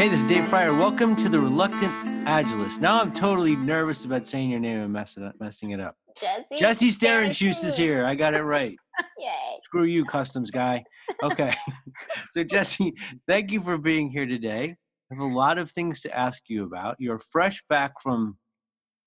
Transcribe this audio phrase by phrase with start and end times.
[0.00, 0.72] Hey, this is Dave Prior.
[0.72, 1.92] Welcome to the Reluctant
[2.26, 2.80] Agilist.
[2.80, 5.94] Now I'm totally nervous about saying your name and messing, up, messing it up.
[6.18, 6.56] Jessie.
[6.58, 8.06] Jessie Shternshus is here.
[8.06, 8.74] I got it right.
[9.18, 9.58] Yay.
[9.62, 10.82] Screw you, customs guy.
[11.22, 11.54] Okay.
[12.30, 12.94] so, Jessie,
[13.28, 14.74] thank you for being here today.
[15.12, 16.96] I have a lot of things to ask you about.
[16.98, 18.38] You're fresh back from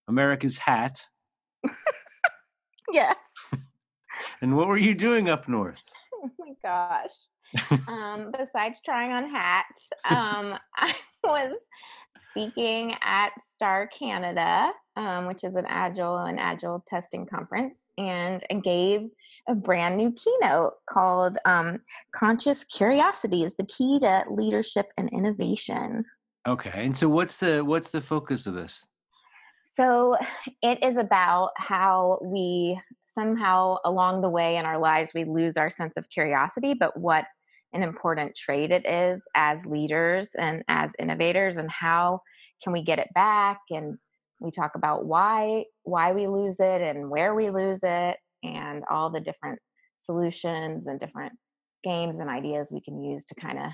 [0.08, 1.08] America's Hat.
[2.92, 3.18] Yes.
[4.42, 5.82] And what were you doing up north?
[6.14, 7.10] Oh my gosh.
[7.88, 11.54] Um, besides trying on hats, um, I was
[12.30, 18.56] speaking at Star Canada, um, which is an agile and agile testing conference, and I
[18.56, 19.10] gave
[19.48, 21.80] a brand new keynote called um,
[22.14, 26.06] "Conscious Curiosity is the Key to Leadership and Innovation."
[26.48, 26.86] Okay.
[26.86, 28.86] And so what's the what's the focus of this?
[29.76, 30.16] So
[30.62, 35.70] it is about how we somehow along the way in our lives we lose our
[35.70, 37.26] sense of curiosity, but what
[37.74, 42.20] an important trait it is as leaders and as innovators and how
[42.64, 43.98] can we get it back and
[44.40, 49.10] we talk about why why we lose it and where we lose it and all
[49.10, 49.60] the different
[49.98, 51.34] solutions and different
[51.84, 53.72] games and ideas we can use to kind of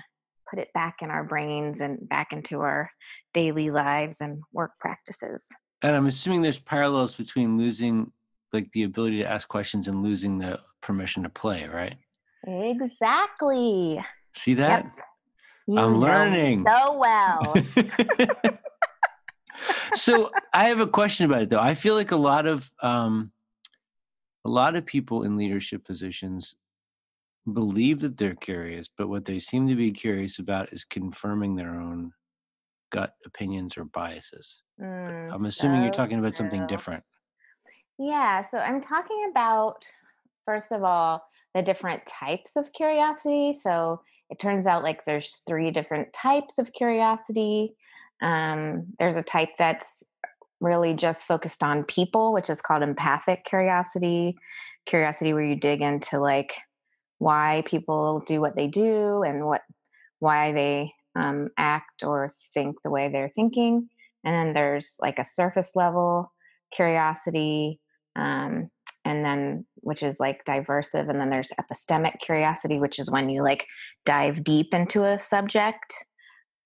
[0.50, 2.90] put it back in our brains and back into our
[3.32, 5.46] daily lives and work practices.
[5.82, 8.12] And I'm assuming there's parallels between losing
[8.52, 11.96] like the ability to ask questions and losing the permission to play, right?
[12.46, 14.02] Exactly.
[14.34, 14.90] See that?
[15.66, 16.66] You I'm learning.
[16.66, 17.54] so well.
[19.94, 21.60] so I have a question about it though.
[21.60, 23.32] I feel like a lot of um,
[24.44, 26.56] a lot of people in leadership positions
[27.50, 31.80] believe that they're curious, but what they seem to be curious about is confirming their
[31.80, 32.12] own
[32.90, 34.62] gut opinions or biases.
[34.80, 37.04] Mm, I'm assuming you're talking about something different.
[37.98, 39.84] Yeah, so I'm talking about,
[40.44, 41.22] first of all,
[41.54, 43.52] the different types of curiosity.
[43.52, 47.74] So it turns out like there's three different types of curiosity.
[48.22, 50.04] Um, there's a type that's
[50.60, 54.36] really just focused on people, which is called empathic curiosity.
[54.86, 56.52] Curiosity where you dig into like
[57.18, 59.62] why people do what they do and what
[60.20, 63.88] why they um, act or think the way they're thinking.
[64.24, 66.32] And then there's like a surface level
[66.72, 67.80] curiosity,
[68.16, 68.70] um,
[69.04, 71.08] and then which is like diversive.
[71.08, 73.66] And then there's epistemic curiosity, which is when you like
[74.04, 75.94] dive deep into a subject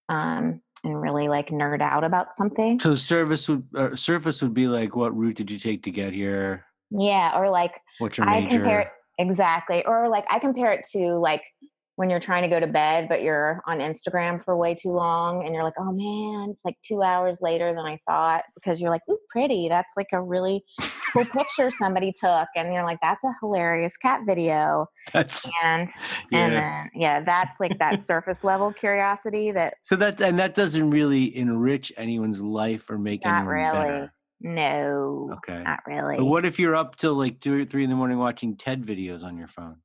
[0.09, 2.79] um, and really like nerd out about something.
[2.81, 6.13] So service would uh, surface would be like, what route did you take to get
[6.13, 6.67] here?
[6.91, 8.59] Yeah, or like What's your I major?
[8.59, 11.43] compare it exactly, or like I compare it to like
[11.97, 15.45] when you're trying to go to bed, but you're on Instagram for way too long,
[15.45, 18.91] and you're like, oh man, it's like two hours later than I thought because you're
[18.91, 19.69] like, ooh, pretty.
[19.69, 20.65] That's like a really
[21.15, 25.89] cool picture somebody took, and you're like, that's a hilarious cat video, That's and
[26.31, 26.39] yeah.
[26.45, 30.91] and then yeah, that's like that surface level curiosity that so that and that doesn't
[30.91, 33.79] really enrich anyone's life or make Not anyone really.
[33.79, 34.13] better.
[34.41, 35.63] no, Okay.
[35.63, 36.17] not really.
[36.17, 38.85] But what if you're up till like two or three in the morning watching TED
[38.85, 39.77] videos on your phone?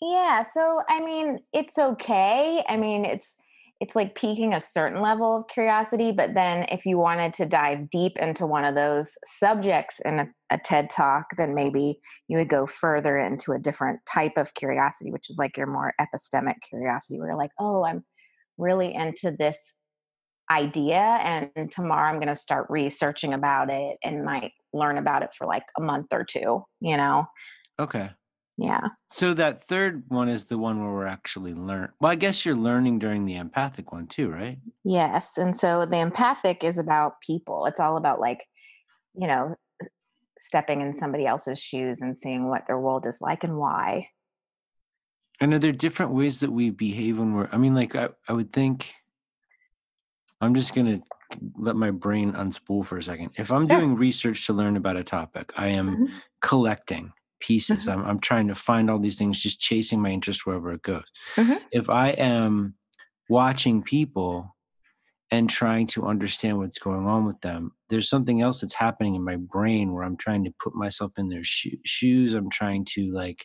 [0.00, 2.62] Yeah, so I mean, it's okay.
[2.68, 3.36] I mean, it's
[3.84, 7.90] it's like piquing a certain level of curiosity, but then if you wanted to dive
[7.90, 12.48] deep into one of those subjects in a, a TED talk, then maybe you would
[12.48, 17.18] go further into a different type of curiosity, which is like your more epistemic curiosity,
[17.18, 18.06] where you're like, oh, I'm
[18.56, 19.74] really into this
[20.50, 25.34] idea, and tomorrow I'm going to start researching about it and might learn about it
[25.36, 27.26] for like a month or two, you know?
[27.78, 28.08] Okay.
[28.56, 28.88] Yeah.
[29.10, 31.90] So that third one is the one where we're actually learn.
[32.00, 34.58] Well, I guess you're learning during the empathic one too, right?
[34.84, 35.38] Yes.
[35.38, 37.66] And so the empathic is about people.
[37.66, 38.44] It's all about like,
[39.14, 39.56] you know,
[40.38, 44.08] stepping in somebody else's shoes and seeing what their world is like and why.
[45.40, 47.48] And are there are different ways that we behave when we're?
[47.50, 48.94] I mean, like I, I would think.
[50.40, 51.00] I'm just gonna
[51.56, 53.30] let my brain unspool for a second.
[53.36, 53.78] If I'm Sure.
[53.78, 56.08] doing research to learn about a topic, I am Mhm.
[56.40, 57.12] collecting
[57.48, 57.86] pieces.
[57.86, 57.92] Mhm.
[57.92, 61.08] I'm I'm trying to find all these things, just chasing my interest wherever it goes.
[61.36, 61.58] Mhm.
[61.80, 62.74] If I am
[63.28, 64.32] watching people
[65.30, 69.24] and trying to understand what's going on with them, there's something else that's happening in
[69.24, 72.34] my brain where I'm trying to put myself in their sho- shoes.
[72.34, 73.40] I'm trying to like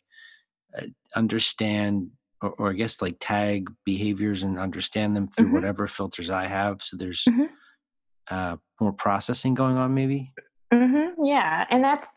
[0.77, 1.95] uh, understand.
[2.41, 5.55] Or, or I guess like tag behaviors and understand them through Mhm.
[5.57, 6.81] whatever filters I have.
[6.81, 7.49] So there's Mhm.
[8.31, 10.31] uh, more processing going on, maybe.
[10.71, 11.25] Mm-hmm.
[11.25, 11.65] Yeah.
[11.69, 12.07] And that's,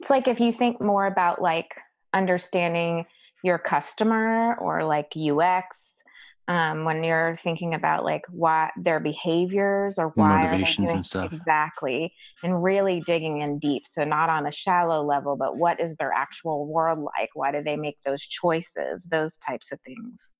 [0.00, 1.74] it's like if you think more about like
[2.12, 3.06] understanding
[3.42, 6.02] your customer or like UX,
[6.48, 10.96] um, when you're thinking about like why their behaviors or why are they motivations doing
[10.96, 11.32] and stuff.
[11.32, 13.82] exactly, and really digging in deep.
[13.86, 17.30] So not on a shallow level, but what is their actual world like?
[17.34, 19.04] Why do they make those choices?
[19.04, 20.32] Those types of things.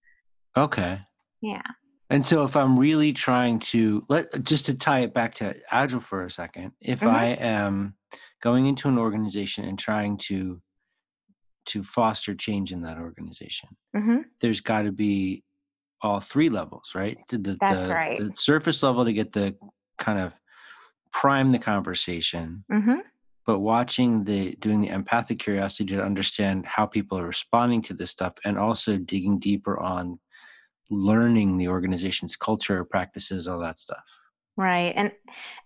[0.56, 1.00] Okay.
[1.41, 1.62] Yeah.
[2.09, 6.00] And so if I'm really trying to let just to tie it back to agile
[6.00, 7.94] for a second, if Mhm, I am
[8.43, 10.61] going into an organization and trying to
[11.67, 14.25] to foster change in that organization, mhm.
[14.41, 15.43] there's got to be
[16.00, 17.19] all three levels, right?
[17.29, 18.17] The, the That's the right.
[18.17, 19.56] the surface level to get the
[19.99, 20.33] kind of
[21.12, 23.00] prime the conversation, Mhm.
[23.47, 28.11] but watching the doing the empathic curiosity to understand how people are responding to this
[28.11, 30.21] stuff and also digging deeper on
[30.91, 34.05] learning the organization's culture, practices, all that stuff.
[34.56, 34.94] Right.
[34.97, 35.12] And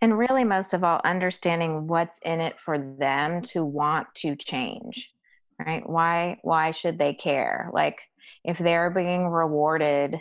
[0.00, 5.12] and really most of all understanding what's in it for them to want to change.
[5.64, 5.88] Right?
[5.88, 7.70] Why why should they care?
[7.72, 8.00] Like
[8.44, 10.20] if they're being rewarded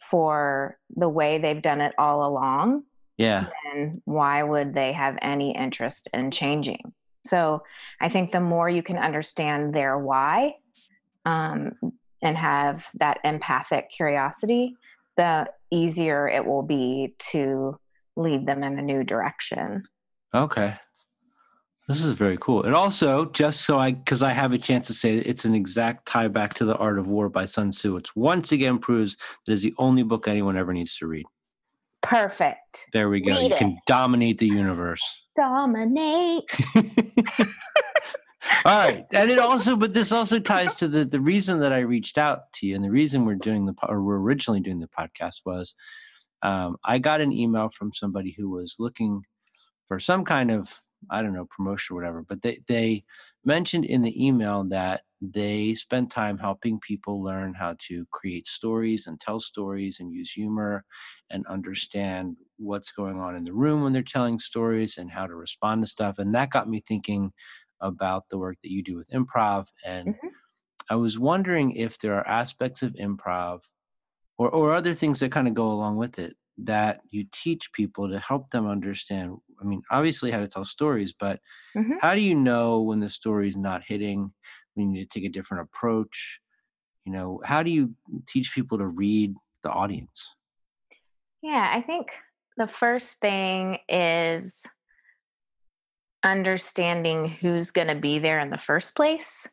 [0.00, 2.84] for the way they've done it all along,
[3.16, 3.46] Yeah.
[3.64, 6.92] then why would they have any interest in changing?
[7.24, 7.62] So
[8.00, 10.56] I think the more you can understand their why
[11.24, 11.72] um,
[12.20, 14.74] and have that empathic curiosity,
[15.16, 17.78] the easier it will be to
[18.16, 19.82] lead them in a new direction.
[20.34, 20.74] Okay.
[21.88, 22.62] This is very cool.
[22.62, 25.54] And also, just so I, because I have a chance to say it, it's an
[25.54, 27.96] exact tie back to The Art of War by Sun Tzu.
[27.96, 29.16] It's once again proves
[29.46, 31.26] that is the only book anyone ever needs to read.
[32.00, 32.86] Perfect.
[32.92, 33.32] There we go.
[33.32, 33.58] Read you it.
[33.58, 35.02] can dominate the universe.
[35.36, 36.44] Dominate.
[38.64, 41.80] All right, and it also, but this also ties to the the reason that I
[41.80, 44.88] reached out to you, and the reason we're doing the or we're originally doing the
[44.88, 45.74] podcast was,
[46.42, 49.22] um, I got an email from somebody who was looking
[49.88, 50.80] for some kind of
[51.10, 53.04] I don't know promotion or whatever, but they they
[53.44, 59.06] mentioned in the email that they spend time helping people learn how to create stories
[59.06, 60.84] and tell stories and use humor
[61.30, 65.34] and understand what's going on in the room when they're telling stories and how to
[65.34, 66.18] respond to stuff.
[66.18, 67.32] And that got me thinking
[67.82, 69.68] about the work that you do with improv.
[69.84, 70.42] And Mhm.
[70.90, 73.62] I was wondering if there are aspects of improv
[74.38, 78.08] or, or other things that kind of go along with it that you teach people
[78.10, 79.38] to help them understand.
[79.60, 81.40] I mean, obviously, how to tell stories, but
[81.74, 81.98] Mhm.
[81.98, 84.34] how do you know when the story is not hitting,
[84.74, 86.40] when you need to take a different approach?
[87.04, 87.96] You know, how do you
[88.28, 90.34] teach people to read the audience?
[91.42, 92.10] Yeah, I think
[92.56, 94.71] the first thing is
[96.24, 99.48] understanding who's going to be there in the first place.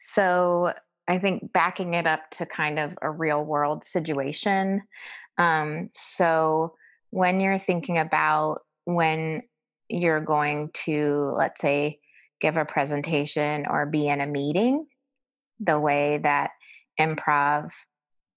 [0.00, 0.72] So
[1.06, 4.82] I think backing it up to kind of a real world situation.
[5.36, 6.74] Um, so
[7.10, 9.42] when you're thinking about when
[9.88, 12.00] you're going to, let's say,
[12.40, 14.86] give a presentation or be in a meeting,
[15.60, 16.50] the way that
[16.98, 17.70] improv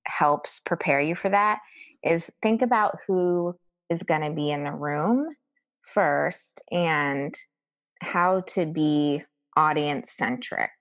[0.06, 1.60] helps prepare you for that
[2.04, 3.56] is think about who
[3.90, 5.28] is going to be in the room
[5.84, 7.36] first and
[8.02, 9.24] how to be
[9.56, 10.72] audience centric.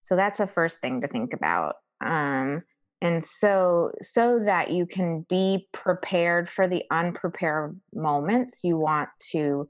[0.00, 1.74] So that's the first thing to think about.
[2.04, 2.62] Um,
[3.00, 9.68] and so so that you can be prepared for the unprepared moments, you want to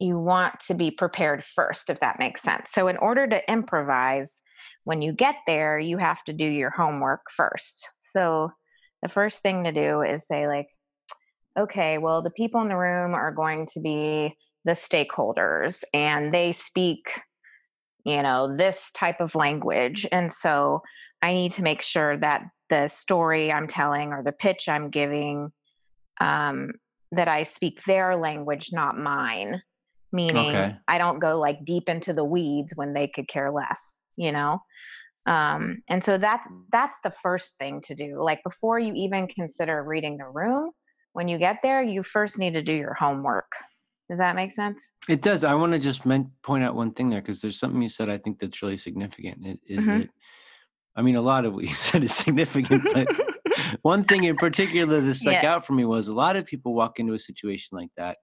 [0.00, 2.72] you want to be prepared first if that makes sense.
[2.72, 4.32] So in order to improvise
[4.84, 7.88] when you get there, you have to do your homework first.
[8.00, 8.50] So
[9.02, 10.66] the first thing to do is say like
[11.56, 16.52] okay, well, the people in the room are going to be the stakeholders and they
[16.52, 17.20] speak,
[18.04, 20.06] you know, this type of language.
[20.10, 20.82] And so
[21.22, 25.52] I need to make sure that the story I'm telling or the pitch I'm giving,
[26.20, 26.72] um,
[27.12, 29.62] that I speak their language, not mine.
[30.12, 30.76] Meaning, Okay.
[30.86, 34.60] I don't go like deep into the weeds when they could care less, you know?
[35.26, 38.22] Um, and so that's that's the first thing to do.
[38.22, 40.70] Like before you even consider reading the room,
[41.14, 43.50] when you get there, you first need to do your homework.
[44.08, 44.88] Does that make sense?
[45.08, 45.44] It does.
[45.44, 48.10] I want to just men- point out one thing there because there's something you said
[48.10, 49.46] I think that's really significant.
[49.46, 50.00] It is Mhm.
[50.02, 50.10] that
[50.96, 53.08] I mean, a lot of what you said is significant, but
[53.82, 55.54] one thing in particular that stuck Yeah.
[55.54, 58.18] out for me was a lot of people walk into a situation like that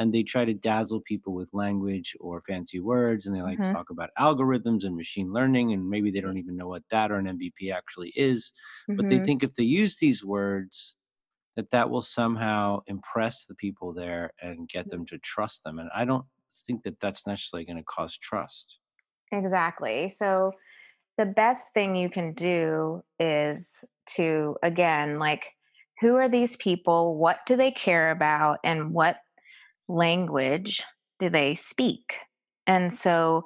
[0.00, 3.68] and they try to dazzle people with language or fancy words and they like to
[3.68, 3.72] Mhm.
[3.72, 7.16] talk about algorithms and machine learning and maybe they don't even know what that or
[7.18, 8.52] an MVP actually is,
[8.88, 9.24] but they Mhm.
[9.24, 10.96] think if they use these words
[11.58, 14.90] that that will somehow impress the people there and get mm.
[14.90, 16.24] them to trust them and I don't
[16.64, 18.78] think that that's necessarily going to cause trust.
[19.32, 20.08] Exactly.
[20.08, 20.52] So
[21.16, 23.84] the best thing you can do is
[24.14, 25.46] to again like
[26.00, 27.16] who are these people?
[27.16, 29.16] What do they care about and what
[29.88, 30.84] language
[31.18, 32.18] do they speak?
[32.68, 33.42] And so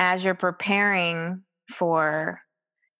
[0.00, 2.40] as you're preparing for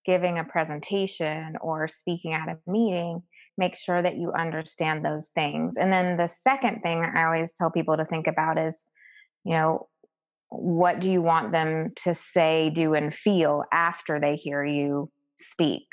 [0.05, 3.23] giving a presentation or speaking at a meeting,
[3.57, 5.75] make sure that you understand those things.
[5.77, 8.85] And then the second thing I always tell people to think about is,
[9.43, 9.87] you know,
[10.49, 15.87] what do you want them to say, do, and feel after they hear you speak?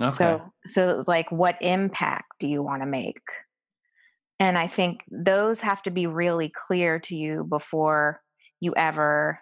[0.00, 0.14] Okay.
[0.14, 3.20] So so like what impact do you want to make?
[4.38, 8.20] And I think those have to be really clear to you before
[8.60, 9.40] you ever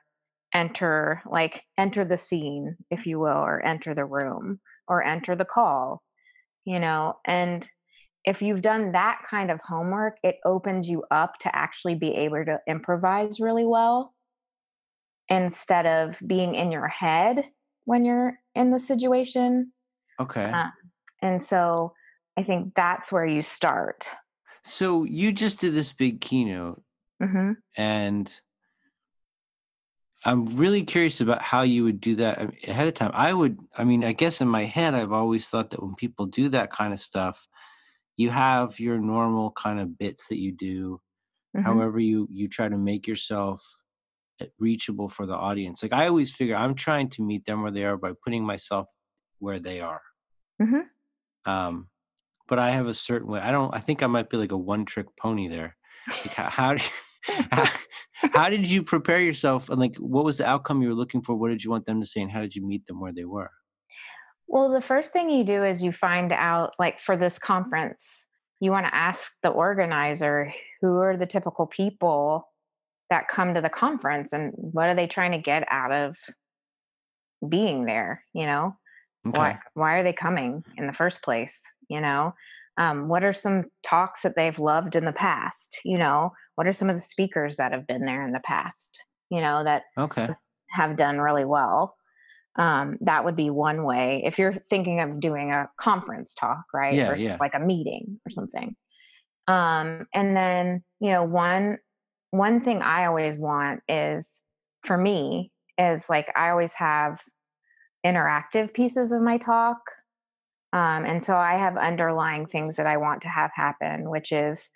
[0.52, 5.44] enter like enter the scene if you will or enter the room or enter the
[5.44, 6.02] call
[6.70, 7.68] you know and
[8.24, 12.44] if you've done that kind of homework it opens you up to actually be able
[12.44, 14.14] to improvise really well
[15.28, 17.44] instead of being in your head
[17.84, 19.72] when you're in the situation
[20.20, 20.50] Okay.
[20.52, 20.68] uh,
[21.22, 21.92] and so
[22.38, 24.08] i think that's where you start
[24.62, 26.82] So you just did this big keynote,
[27.22, 27.52] mm-hmm.
[27.76, 28.40] and
[30.24, 33.10] I'm really curious about how you would do that ahead of time.
[33.14, 36.26] I would, I mean, I guess in my head, I've always thought that when people
[36.26, 37.48] do that kind of stuff,
[38.16, 41.00] you have your normal kind of bits that you do.
[41.54, 43.64] hmm However, you you try to make yourself
[44.40, 45.82] uh, reachable for the audience.
[45.82, 48.88] Like I always figure, I'm trying to meet them where they are by putting myself
[49.40, 50.02] where they are.
[50.60, 50.82] hmm
[51.44, 51.88] Um,
[52.48, 53.40] but I have a certain way.
[53.40, 53.74] I don't.
[53.74, 55.76] I think I might be like a one trick pony there.
[56.24, 56.90] Like how, how, do you-
[57.22, 57.68] how
[58.32, 59.68] how did you prepare yourself?
[59.68, 61.34] And like, what was the outcome you were looking for?
[61.34, 62.20] What did you want them to say?
[62.20, 63.50] And how did you meet them where they were?
[64.46, 68.26] Well, the first thing you do is you find out, like for this conference,
[68.60, 72.48] you want to ask the organizer who are the typical people
[73.10, 76.16] that come to the conference and what are they trying to get out of
[77.48, 78.76] being there, you know?
[79.26, 79.38] Okay.
[79.38, 82.34] Why why are they coming in the first place, you know?
[82.76, 86.32] Um, what are some talks that they've loved in the past, you know?
[86.60, 89.64] What are some of the speakers that have been there in the past, you know,
[89.64, 90.28] that Okay.
[90.72, 91.96] have done really well.
[92.56, 94.20] Um, that would be one way.
[94.26, 97.06] If you're thinking of doing a conference talk, right, Yeah.
[97.06, 97.38] versus Yeah.
[97.40, 98.76] like a meeting or something.
[99.48, 101.78] Um, and then you know, one
[102.30, 104.42] one thing I always want is
[104.82, 107.22] for me is like I always have
[108.04, 109.78] interactive pieces of my talk.
[110.74, 114.68] Um, and so I have underlying things that I want to have happen, which is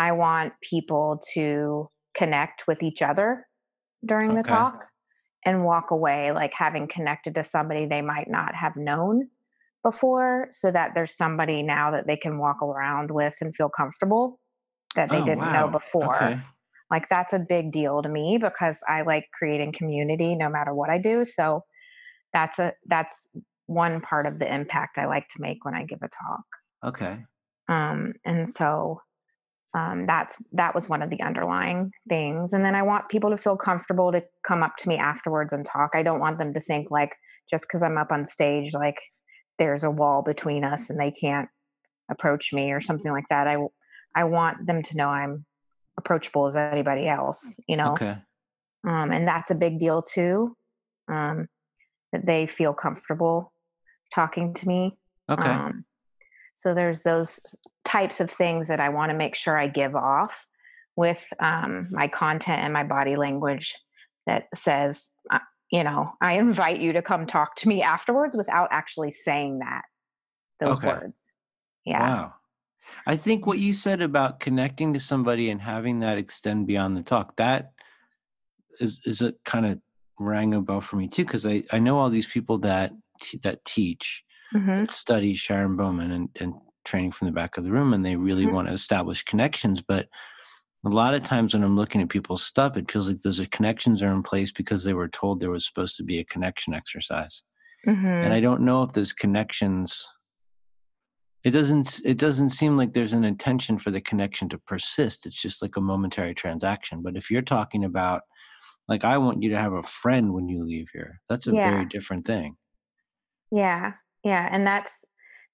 [0.00, 3.46] I want people to connect with each other
[4.02, 4.86] during the talk
[5.44, 9.28] and walk away like having connected to somebody they might not have known
[9.82, 14.40] before so that there's somebody now that they can walk around with and feel comfortable
[14.94, 16.40] that they Oh didn't know before Okay.
[16.90, 20.88] like that's a big deal to me because i like creating community no matter what
[20.88, 21.62] i do so
[22.32, 23.28] that's a that's
[23.66, 26.46] one part of the impact i like to make when i give a talk
[26.82, 27.26] Okay.
[27.68, 29.00] um and so
[29.72, 33.36] um, that's that was one of the underlying things and then i want people to
[33.36, 36.60] feel comfortable to come up to me afterwards and talk i don't want them to
[36.60, 37.14] think like
[37.48, 38.98] just because i'm up on stage like
[39.58, 41.48] there's a wall between us and they can't
[42.10, 43.56] approach me or something like that i
[44.16, 45.44] i want them to know i'm
[45.98, 48.16] approachable as anybody else you know Okay.
[48.88, 50.56] um, and that's a big deal too
[51.08, 51.46] um,
[52.12, 53.52] that they feel comfortable
[54.12, 54.96] talking to me
[55.28, 55.48] Okay.
[56.60, 57.40] So there's those
[57.86, 60.46] types of things that I want to make sure I give off
[60.94, 63.74] with um, my content and my body language
[64.26, 65.38] that says, uh,
[65.72, 69.84] you know, I invite you to come talk to me afterwards without actually saying that
[70.58, 70.88] those Okay.
[70.88, 71.32] words.
[71.86, 72.00] Yeah.
[72.00, 72.34] Wow.
[73.06, 77.02] I think what you said about connecting to somebody and having that extend beyond the
[77.02, 77.72] talk, that
[78.80, 79.78] is is a kind of
[80.18, 82.92] rang a bell for me too, because I, I know all these people that
[83.42, 86.54] that teach, hmm that study Sharon Bowman and, and
[86.84, 88.52] training from the back of the room, and they really Mhm.
[88.52, 89.82] want to establish connections.
[89.82, 90.08] But
[90.84, 94.02] a lot of times when I'm looking at people's stuff, it feels like those connections
[94.02, 97.42] are in place because they were told there was supposed to be a connection exercise.
[98.22, 100.08] And hmm I don't know if those connections
[101.44, 105.40] it doesn't it doesn't seem like there's an intention for the connection to persist it's
[105.40, 108.22] just like a momentary transaction but if you're talking about
[108.88, 111.84] like i want you to have a friend when you leave here that's a very
[111.86, 112.56] different thing
[113.50, 113.94] Yeah.
[114.24, 114.48] Yeah.
[114.50, 115.04] And that's,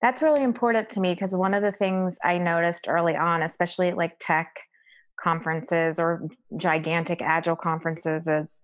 [0.02, 3.88] that's really important to me because one of the things I noticed early on, especially
[3.88, 4.60] at like tech
[5.18, 8.60] conferences or gigantic agile conferences, is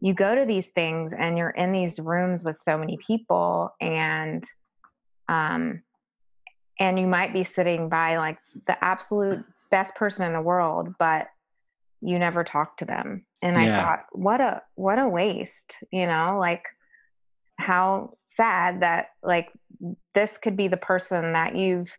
[0.00, 4.44] you go to these things and you're in these rooms with so many people and
[5.28, 5.82] um
[6.78, 11.28] and you might be sitting by like the absolute best person in the world but
[12.02, 16.36] you never talk to them and i thought what a what a waste you know
[16.38, 16.64] like
[17.58, 19.50] how sad that like
[20.14, 21.96] this could be the person that you've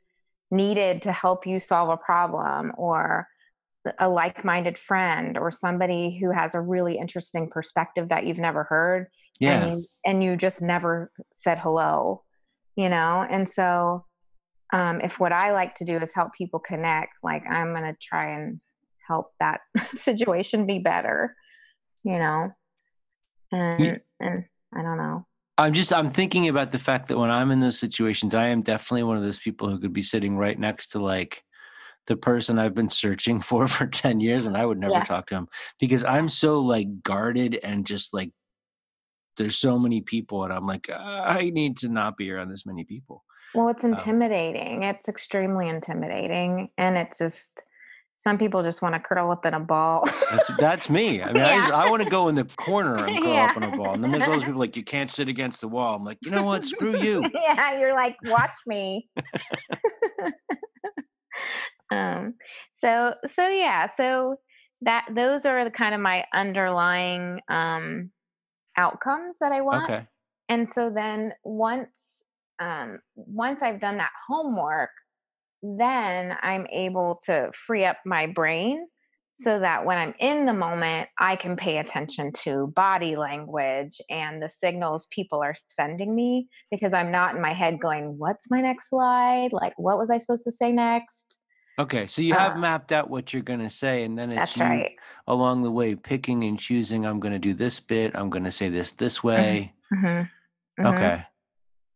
[0.51, 3.27] needed to help you solve a problem or
[3.99, 9.07] a like-minded friend or somebody who has a really interesting perspective that you've never heard
[9.07, 9.09] and
[9.39, 12.23] yeah you and you just never said hello
[12.75, 13.25] you know?
[13.27, 14.05] And so
[14.71, 17.97] um, if what i like to do is help people connect like i'm going to
[18.01, 18.59] try and
[19.07, 19.61] help that
[19.95, 21.35] situation be better
[22.03, 22.49] you know?
[23.51, 24.45] And and
[25.57, 28.61] I'm just I'm thinking about the fact that when I'm in those situations, I am
[28.61, 31.43] definitely one of those people who could be sitting right next to like
[32.05, 35.03] the person I've been searching for for 10 years and I would never Yeah.
[35.03, 35.47] talk to him
[35.79, 38.31] because I'm so like guarded and just like
[39.37, 42.83] there's so many people and I'm like I need to not be around this many
[42.83, 43.23] people.
[43.53, 44.83] Well, it's Um, intimidating.
[44.83, 47.63] It's extremely intimidating, and it's just
[48.17, 50.03] some people just wanna curl up in a ball.
[50.29, 51.21] that's that's me.
[51.21, 51.75] I mean, I, Yeah.
[51.75, 53.45] I want to go in the corner and curl Yeah.
[53.45, 53.93] up in a ball.
[53.93, 55.95] And then there's all those people like you can't sit against the wall.
[55.95, 56.65] I'm like, you know what?
[56.65, 57.23] Screw you.
[57.33, 59.09] Yeah, you're like, "Watch me."
[61.89, 62.33] Um,
[62.81, 64.35] so so yeah, so
[64.81, 68.11] that those are the kind of my underlying, um,
[68.75, 69.89] outcomes that I want.
[69.89, 70.05] Okay.
[70.49, 72.23] And so then once
[72.59, 74.89] um once I've done that homework,
[75.61, 78.87] then I'm able to free up my brain
[79.33, 84.41] so that when I'm in the moment, I can pay attention to body language and
[84.41, 88.61] the signals people are sending me because I'm not in my head going, what's my
[88.61, 89.49] next slide?
[89.53, 91.39] Like, what was I supposed to say next?
[91.79, 92.07] Okay.
[92.07, 94.55] So you Uh, have mapped out what you're going to say, and then it's that's
[94.55, 94.91] you right.
[95.27, 97.05] along the way picking and choosing.
[97.05, 98.15] I'm going to do this bit.
[98.15, 99.73] I'm going to say this this hmm way.
[99.93, 100.21] hmm
[100.79, 101.25] hmm Okay.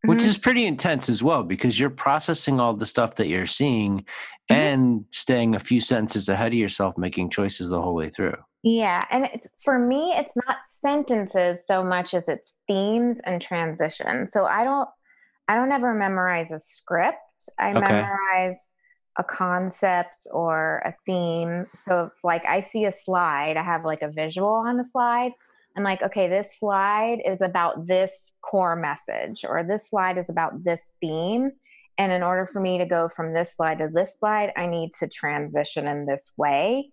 [0.04, 3.46] Which hmm is pretty intense as well because you're processing all the stuff that you're
[3.46, 4.04] seeing
[4.50, 8.36] hmm and staying a few sentences ahead of yourself, making choices the whole way through.
[8.62, 14.32] Yeah, and it's for me, it's not sentences so much as it's themes and transitions.
[14.32, 14.88] So I don't
[15.48, 17.18] I don't ever memorize a script.
[17.58, 17.80] I Okay.
[17.80, 18.72] memorize
[19.18, 21.66] a concept or a theme.
[21.74, 25.32] So if like I see a slide, I have like a visual on the slide.
[25.76, 30.62] I'm like, okay, this slide is about this core message, or this slide is about
[30.64, 31.50] this theme.
[31.98, 34.90] And in order for me to go from this slide to this slide, I need
[35.00, 36.90] to transition in this way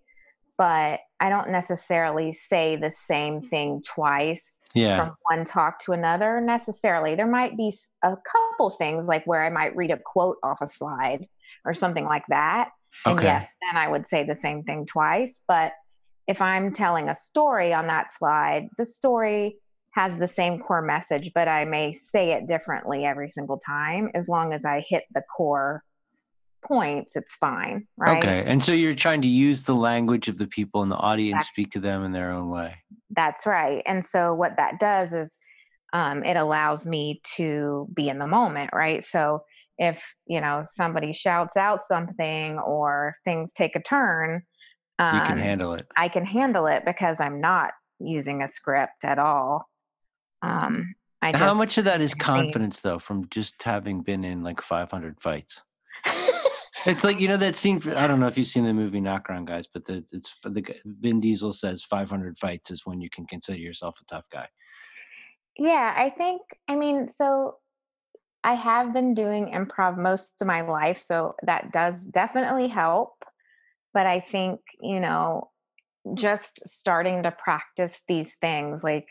[0.58, 4.98] but I don't necessarily say the same thing twice Yeah.
[4.98, 7.14] from one talk to another necessarily.
[7.14, 7.72] There might be
[8.04, 11.26] a couple things like where I might read a quote off a slide
[11.64, 12.72] or something like that.
[13.06, 13.24] And Okay.
[13.28, 15.40] yes, then I would say the same thing twice.
[15.48, 15.72] But
[16.30, 19.56] if I'm telling a story on that slide, the story
[19.94, 24.10] has the same core message, but I may say it differently every single time.
[24.14, 25.82] As long as I hit the core
[26.64, 28.22] points, it's fine, right?
[28.22, 28.44] Okay.
[28.46, 31.48] And so you're trying to use the language of the people in the audience, That's
[31.48, 32.76] speak to them in their own way.
[33.10, 33.82] That's right.
[33.84, 35.36] And so what that does is
[35.92, 39.02] um, it allows me to be in the moment, right?
[39.02, 39.42] So
[39.78, 44.42] if you know somebody shouts out something or things take a turn,
[45.00, 45.86] You can um, handle it.
[45.96, 49.68] I can handle it because I'm not using a script at all.
[50.42, 54.42] Um, I How just much of that is confidence, though, from just having been in
[54.42, 55.62] like 500 fights?
[56.86, 57.78] It's like you know that scene.
[57.78, 60.48] For, I don't know if you've seen the movie Knockaround Guys, but the, it's for
[60.48, 64.48] the Vin Diesel says 500 fights is when you can consider yourself a tough guy.
[65.58, 67.56] Yeah, I think, I mean, so
[68.42, 73.12] I have been doing improv most of my life, so that does definitely help.
[73.92, 75.50] But I think, you know,
[76.14, 79.08] just starting to practice these things, like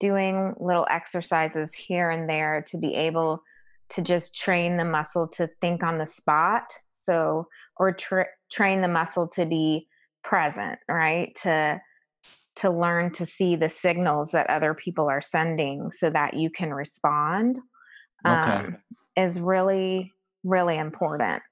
[0.00, 3.42] doing little exercises here and there to be able
[3.88, 6.74] to just train the muscle to think on the spot.
[6.92, 9.86] So, or tra- train the muscle to be
[10.22, 11.34] present, right?
[11.42, 11.80] To
[12.56, 16.72] to learn to see the signals that other people are sending so that you can
[16.72, 17.58] respond
[18.26, 18.50] Okay.
[18.50, 18.78] um,
[19.14, 20.12] is really
[20.42, 21.42] really important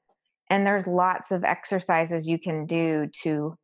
[0.50, 3.56] and there's lots of exercises you can do to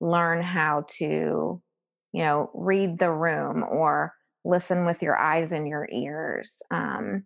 [0.00, 1.62] learn how to
[2.12, 4.12] you know read the room or
[4.44, 7.24] listen with your eyes and your ears um,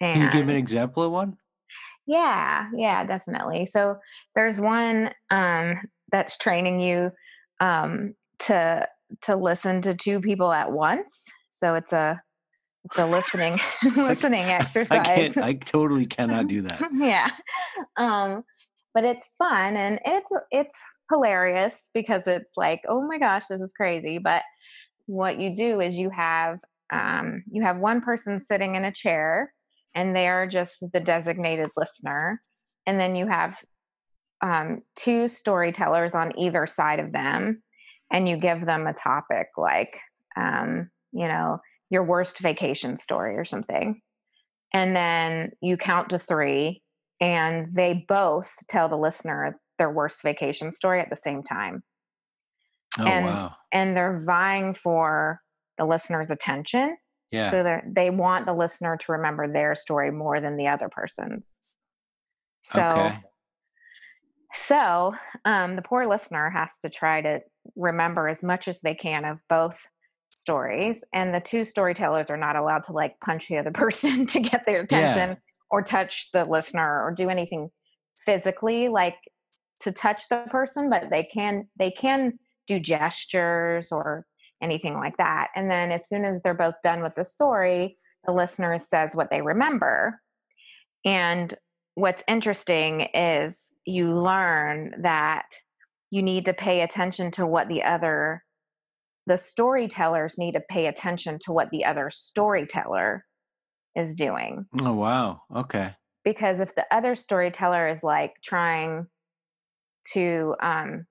[0.00, 1.36] and Can you give me an example of one?
[2.06, 3.66] yeah, yeah, definitely.
[3.66, 3.98] So
[4.34, 5.76] there's one um,
[6.10, 7.12] that's training you
[7.60, 8.88] um, to
[9.22, 11.24] to listen to two people at once.
[11.50, 12.20] So it's a
[12.96, 13.58] a listening
[13.96, 15.06] listening I exercise.
[15.06, 15.38] can't.
[15.38, 16.82] I totally cannot do that.
[16.92, 17.28] yeah,
[17.96, 18.44] um,
[18.94, 20.78] but it's fun and it's it's
[21.10, 24.18] hilarious because it's like, oh my gosh, this is crazy.
[24.18, 24.42] But
[25.06, 26.58] what you do is you have
[26.92, 29.52] um, you have one person sitting in a chair
[29.94, 32.40] and they are just the designated listener
[32.86, 33.56] and then you have
[34.40, 37.62] um, two storytellers on either side of them
[38.10, 39.96] and you give them a topic like
[40.36, 41.60] um, you know
[41.90, 44.00] your worst vacation story or something
[44.72, 46.82] and then you count to three
[47.20, 51.82] and they both tell the listener their worst vacation story at the same time
[52.98, 53.54] Oh and wow.
[53.72, 55.40] and they're vying for
[55.78, 56.96] the listener's attention
[57.30, 57.50] Yeah.
[57.50, 61.56] so they they want the listener to remember their story more than the other person's
[62.64, 63.20] so okay.
[64.54, 67.40] so um, the poor listener has to try to
[67.76, 69.86] remember as much as they can of both
[70.30, 74.40] stories and the two storytellers are not allowed to like punch the other person to
[74.40, 75.34] get their attention Yeah.
[75.70, 77.70] or touch the listener or do anything
[78.24, 79.16] physically like
[79.80, 84.26] to touch the person but they can they can do gestures or
[84.62, 88.32] anything like that and then as soon as they're both done with the story the
[88.32, 90.20] listener says what they remember
[91.04, 91.54] and
[91.94, 95.46] what's interesting is you learn that
[96.10, 98.44] you need to pay attention to what the other
[99.26, 103.24] the storytellers need to pay attention to what the other storyteller
[103.96, 105.42] is doing Oh wow.
[105.54, 105.94] Okay.
[106.24, 109.06] because if the other storyteller is like trying
[110.12, 111.06] to um,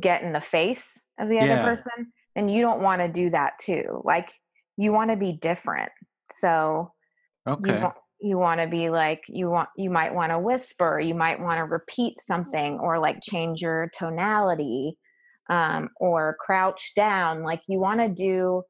[0.00, 1.58] get in the face of the other Yeah.
[1.58, 4.32] person then you don't want to do that too like
[4.78, 5.92] you want to be different
[6.32, 6.92] so
[7.46, 7.82] Okay.
[7.82, 11.40] want you want to be like you want you might want to whisper you might
[11.40, 14.98] want to repeat something or like change your tonality
[15.50, 18.62] um, or crouch down like you want to do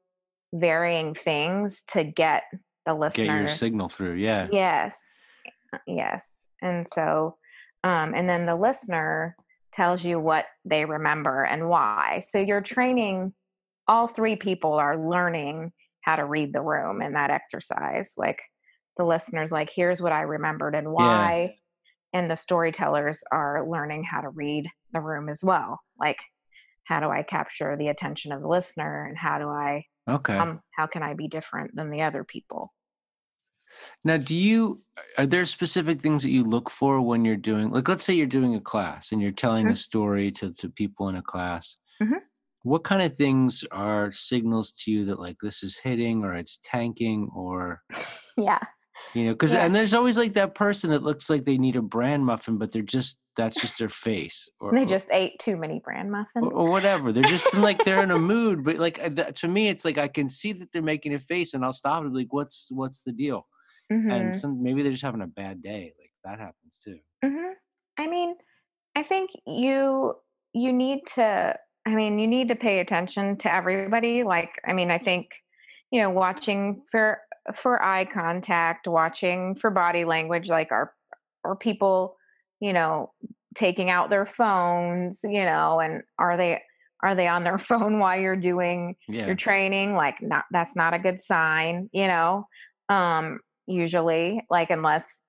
[0.53, 2.43] varying things to get
[2.85, 3.25] the listener.
[3.25, 4.15] Get your signal through.
[4.15, 4.47] Yeah.
[4.51, 4.97] yes
[5.73, 7.37] uh, yes and so
[7.83, 9.35] um, and then the listener
[9.73, 13.33] tells you what they remember and why so you're training
[13.87, 18.39] all three people are learning how to read the room in that exercise like
[18.97, 21.55] the listeners like here's what i remembered and why
[22.13, 26.17] and the storytellers are learning how to read the room as well like
[26.85, 30.37] how do i capture the attention of the listener and how do i Okay.
[30.37, 32.73] um how can i be different than the other people
[34.05, 34.79] Now, do you
[35.17, 38.27] are there specific things that you look for when you're doing like let's say you're
[38.27, 39.77] doing a class and you're telling a Mhm.
[39.77, 41.77] story to to people in a class.
[42.01, 42.19] Mhm.
[42.63, 46.59] What kind of things are signals to you that like this is hitting or it's
[46.63, 47.81] tanking or
[48.37, 48.59] yeah
[49.15, 49.65] you know cuz Yeah.
[49.65, 52.71] and there's always like that person that looks like they need a bran muffin but
[52.71, 56.45] they're just that's just their face or they or- just ate too many bran muffins
[56.45, 57.11] or, or whatever.
[57.11, 60.07] They're just like they're in a mood, but like uh, to me, it's like I
[60.07, 63.01] can see that they're making a face, and I'll stop and be like, "What's what's
[63.01, 63.47] the deal?"
[63.89, 64.35] And Mhm.
[64.39, 65.93] some maybe they're just having a bad day.
[65.99, 66.99] Like that happens too.
[67.23, 67.51] hmm
[67.97, 68.35] I mean,
[68.95, 70.15] I think you
[70.53, 71.55] you need to.
[71.85, 74.23] I mean, you need to pay attention to everybody.
[74.23, 75.31] Like, I mean, I think
[75.91, 77.19] you know, watching for
[77.55, 80.47] for eye contact, watching for body language.
[80.49, 80.93] Like, are
[81.43, 82.15] are people,
[82.63, 83.11] you know,
[83.55, 85.19] taking out their phones?
[85.23, 86.61] You know, and are they
[87.03, 89.27] are they on their phone while you're doing Yeah.
[89.27, 89.95] your training?
[89.95, 91.89] Like, not that's not a good sign.
[91.93, 92.47] You know,
[92.89, 95.23] um, usually, like unless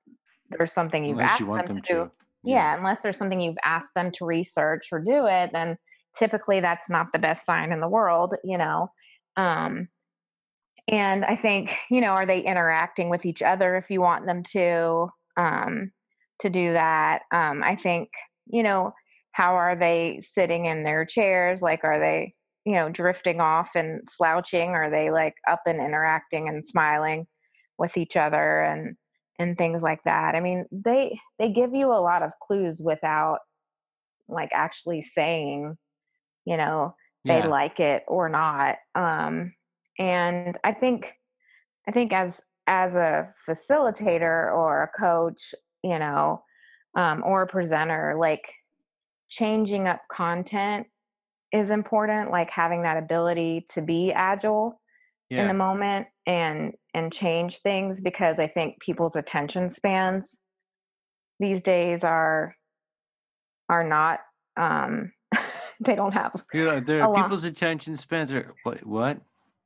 [0.50, 2.10] there's something you've Unless asked you them them to do to.
[2.44, 5.76] yeah unless there's something you've asked them to research or do it then
[6.18, 8.88] typically that's not the best sign in the world you know
[9.38, 9.88] um
[10.88, 14.42] and i think you know are they interacting with each other if you want them
[14.42, 15.90] to um
[16.40, 18.08] to do that um i think
[18.46, 18.92] you know
[19.34, 21.60] how are they sitting in their chairs?
[21.60, 24.70] Like are they you know drifting off and slouching?
[24.70, 27.26] Are they like up and interacting and smiling
[27.76, 28.96] with each other and
[29.38, 30.34] and things like that?
[30.36, 33.40] I mean they they give you a lot of clues without
[34.28, 35.76] like actually saying
[36.46, 36.94] you know
[37.26, 37.48] they Yeah.
[37.48, 39.52] like it or not um
[39.98, 41.12] and i think
[41.88, 46.42] i think as as a facilitator or a coach you know
[46.96, 48.52] um or a presenter like
[49.28, 50.86] changing up content
[51.52, 54.80] is important like having that ability to be agile
[55.30, 60.38] in the moment and and change things because i think people's attention spans
[61.40, 62.54] these days are
[63.68, 64.20] are not
[64.56, 65.12] um
[65.80, 69.20] they don't have Yeah, there a are lot people's attention spans are what what?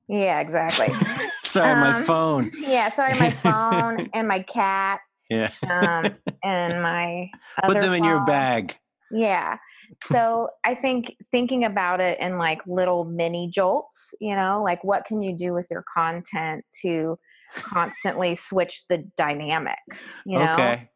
[0.08, 0.88] yeah exactly
[1.44, 2.50] Sorry, my Um, phone.
[2.60, 5.50] yeah sorry my phone and my cat Yeah.
[5.68, 7.30] um and my
[7.64, 8.76] Put them in your bag.
[9.10, 9.56] Yeah.
[10.04, 15.04] So I think thinking about it in like little mini jolts, you know, like what
[15.04, 17.18] can you do with your content to
[17.54, 19.78] constantly switch the dynamic,
[20.26, 20.54] you know?
[20.54, 20.90] Okay.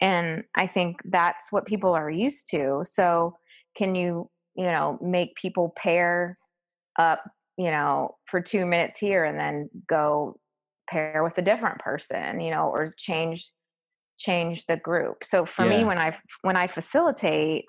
[0.00, 2.84] And I think that's what people are used to.
[2.84, 3.36] So
[3.76, 6.38] can you, you know, make people pair
[6.98, 7.22] up,
[7.56, 10.38] you know, for two minutes here and then go
[10.90, 13.48] pair with a different person, you know, or change
[14.18, 15.24] change the group.
[15.24, 17.64] So for me when I when I facilitate,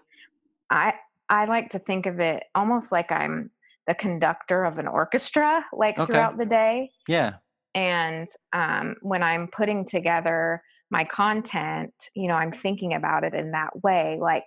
[0.69, 0.93] I
[1.29, 3.51] I like to think of it almost like I'm
[3.87, 6.05] the conductor of an orchestra like Okay.
[6.07, 7.35] throughout the day Yeah.
[7.73, 13.51] and um, when i'm putting together my content you know i'm thinking about it in
[13.51, 14.45] that way like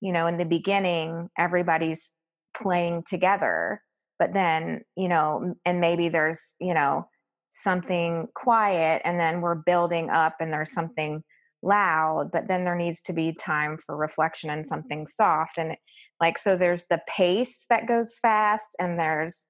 [0.00, 2.12] you know in the beginning everybody's
[2.56, 3.80] playing together
[4.18, 7.06] but then you know and maybe there's you know
[7.62, 11.22] something quiet and then we're building up and there's something
[11.62, 15.74] loud but then there needs to be time for reflection and something soft and
[16.20, 19.46] like so there's the pace that goes fast and there's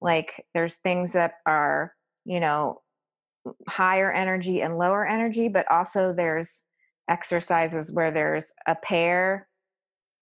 [0.00, 1.92] like there's things that are
[2.24, 2.80] you know
[3.68, 6.62] higher energy and lower energy but also there's
[7.10, 9.48] exercises where there's a pair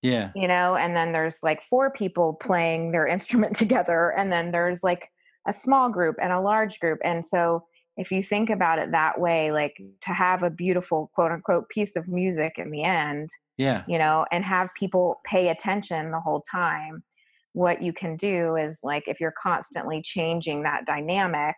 [0.03, 0.31] Yeah.
[0.35, 4.83] you know and then there's like four people playing their instrument together and then there's
[4.83, 5.11] like
[5.47, 7.65] a small group and a large group and so
[7.97, 11.97] if you think about it that way like to have a beautiful quote unquote piece
[11.97, 13.85] of music in the end Yeah.
[13.87, 17.03] you know and have people pay attention the whole time
[17.53, 21.57] what you can do is like if you're constantly changing that dynamic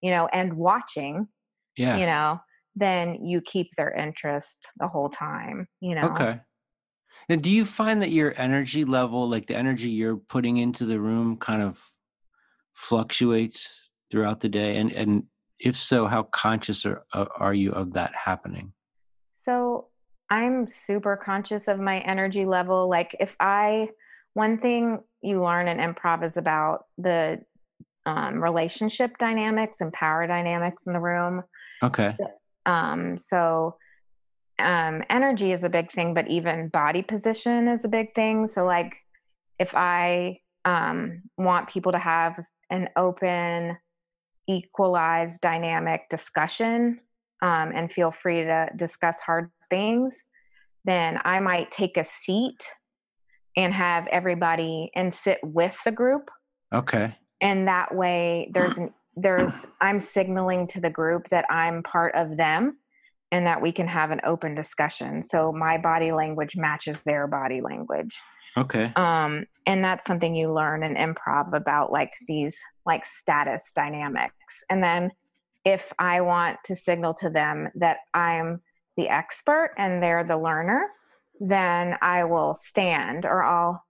[0.00, 1.28] you know and watching
[1.76, 1.98] Yeah.
[1.98, 2.40] you know
[2.74, 6.40] then you keep their interest the whole time you know Okay.
[7.28, 11.00] Now, do you find that your energy level, like the energy you're putting into the
[11.00, 11.92] room, kind of
[12.74, 14.76] fluctuates throughout the day?
[14.76, 15.24] And and
[15.58, 18.72] if so, how conscious are uh, are you of that happening?
[19.34, 19.88] So
[20.30, 22.88] I'm super conscious of my energy level.
[22.88, 23.90] Like if I,
[24.32, 27.40] one thing you learn in improv is about the
[28.06, 31.42] um, relationship dynamics and power dynamics in the room.
[31.82, 32.16] Okay.
[32.64, 33.76] Um, so
[34.58, 38.46] um, energy is a big thing, but even body position is a big thing.
[38.48, 38.96] So like
[39.58, 43.76] if I um, want people to have an open,
[44.48, 46.98] equalized, dynamic discussion
[47.42, 50.24] um, and feel free to discuss hard things,
[50.84, 52.64] then I might take a seat
[53.56, 56.30] and have everybody and sit with the group.
[56.72, 57.14] Okay.
[57.40, 62.38] And that way there's an there's I'm signaling to the group that I'm part of
[62.38, 62.78] them
[63.30, 65.22] and that we can have an open discussion.
[65.22, 68.18] So my body language matches their body language
[68.56, 68.92] Okay.
[68.96, 74.82] um and that's something you learn in improv about like these like status dynamics and
[74.82, 75.10] then
[75.64, 78.60] if i want to signal to them that i'm
[78.96, 80.88] the expert and they're the learner
[81.40, 83.82] then i will stand or i'll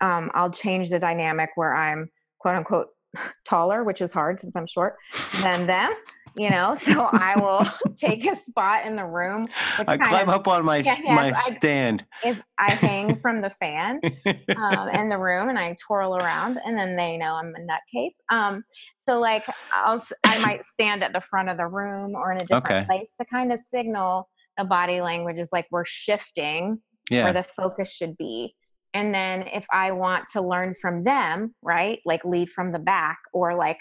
[0.00, 2.88] um i'll change the dynamic where i'm quote unquote
[3.44, 4.96] taller which is hard since i'm short
[5.40, 5.92] than them
[6.36, 10.48] you know so i will take a spot in the room I climb of up
[10.48, 12.04] on my yeah, my I- stand.
[12.24, 14.00] is i hang from the fan
[14.56, 18.14] um, in the room and I twirl around and then they know I'm a nutcase.
[18.30, 18.64] Um,
[18.98, 22.40] so like I'll, I might stand at the front of the room or in a
[22.46, 22.84] different Okay.
[22.86, 27.24] place to kind of signal the body language is like we're shifting yeah.
[27.24, 28.54] where the focus should be.
[28.94, 33.18] And then if I want to learn from them, right, like lead from the back
[33.32, 33.78] or like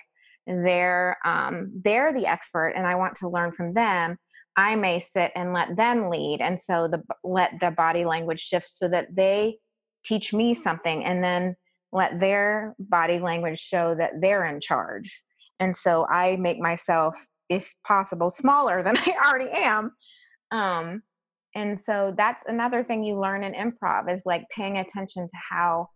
[0.47, 4.17] they're um, they're the expert and I want to learn from them,
[4.55, 6.39] I may sit and let them lead.
[6.41, 9.57] And so the let the body language shift so that they
[10.05, 11.55] teach me something and then
[11.91, 15.21] let their body language show that they're in charge.
[15.59, 17.15] And so I make myself,
[17.49, 19.91] if possible, smaller than I already am.
[20.51, 21.01] Um,
[21.55, 25.87] and so that's another thing you learn in improv is like paying attention to how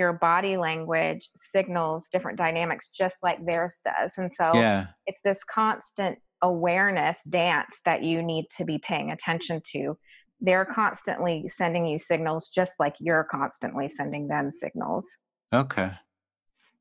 [0.00, 4.14] your body language signals different dynamics just like theirs does.
[4.16, 4.86] And so yeah.
[5.06, 9.98] it's this constant awareness dance that you need to be paying attention to.
[10.40, 15.06] They're constantly sending you signals just like you're constantly sending them signals.
[15.52, 15.92] Okay.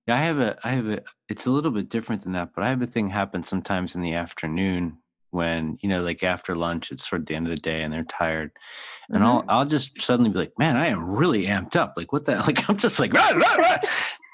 [0.08, 2.64] Yeah, I have a I have a it's a little bit different than that, but
[2.64, 5.00] I have a thing happen sometimes in the afternoon
[5.32, 7.94] when, you know, like after lunch, it's sort of the end of the day and
[7.94, 8.52] they're tired.
[9.10, 9.46] And I'll Mhm.
[9.50, 11.94] I'll just suddenly be like, man, I am really amped up.
[11.98, 13.78] Like what the like I'm just like "Rah, rah, rah."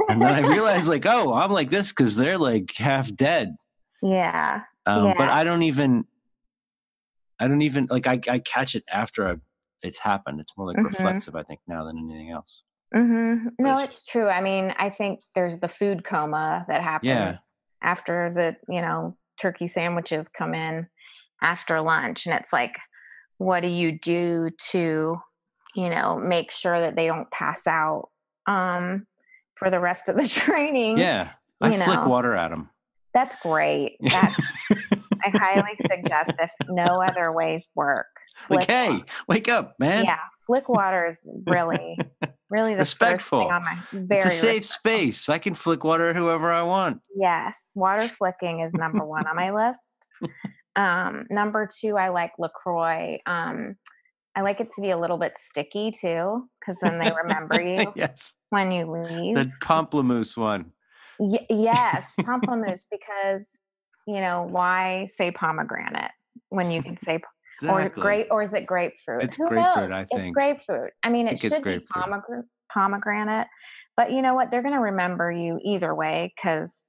[0.09, 3.55] and then I realize like, oh, I'm like this because they're like half dead.
[4.01, 4.61] Yeah.
[4.85, 6.05] Um, but I don't even
[7.39, 9.35] I don't even like I, I catch it after I,
[9.81, 10.39] it's happened.
[10.39, 10.85] It's more like Mhm.
[10.85, 12.63] reflexive, I think, now than anything else.
[12.93, 14.27] hmm No, it's- it's true.
[14.29, 17.37] I mean, I think there's the food coma that happens Yeah.
[17.81, 20.87] after the, you know, turkey sandwiches come in
[21.41, 22.25] after lunch.
[22.25, 22.77] And it's like,
[23.37, 25.17] what do you do to,
[25.75, 28.09] you know, make sure that they don't pass out
[28.47, 29.05] um,
[29.55, 30.97] for the rest of the training?
[30.97, 31.31] Yeah.
[31.61, 32.07] I You flick know.
[32.07, 32.69] water at them.
[33.13, 33.95] That's great.
[34.01, 34.37] That's,
[35.25, 38.07] I highly suggest if no other ways work.
[38.49, 40.03] like, hey, wa- wake up, man.
[40.03, 41.97] yeah, flick water is really,
[42.55, 43.39] really the Respectful.
[43.39, 44.99] first thing on my very it's a safe respectful.
[45.09, 45.29] space.
[45.29, 47.01] I can flick water at whoever I want.
[47.15, 50.07] Yes, water flicking is number one on my list.
[50.77, 53.19] Um, number two, I like Lacroix.
[53.25, 53.77] Um,
[54.35, 57.93] I like it to be a little bit sticky too, because then they remember you
[57.95, 58.33] yes.
[58.49, 59.35] when you leave.
[59.35, 60.71] The pamplemousse one.
[61.17, 63.47] Y- yes, pamplemousse, because
[64.05, 66.11] you know why say pomegranate
[66.49, 67.19] when you can say
[67.59, 68.01] p- or Exactly.
[68.01, 69.23] grape or is it grapefruit?
[69.23, 69.91] It's Who grapefruit, knows?
[69.91, 70.91] I It's grapefruit.
[71.03, 71.85] I mean, I it should be
[72.69, 73.47] pomegranate,
[73.95, 74.51] but you know what?
[74.51, 76.81] They're going to remember you either way because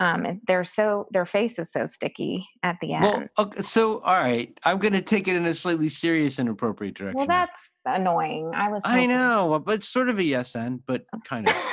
[0.00, 3.04] um, they're so their face is so sticky at the end.
[3.04, 6.48] Well, okay, so all right, I'm going to take it in a slightly serious and
[6.48, 7.18] appropriate direction.
[7.18, 8.50] Well, that's annoying.
[8.54, 8.82] I was.
[8.84, 11.54] I know, but it's sort of a yes and, but kind of.